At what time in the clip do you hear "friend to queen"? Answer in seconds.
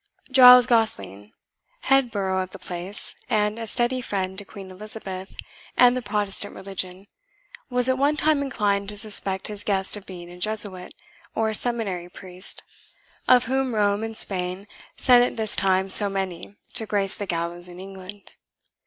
4.01-4.71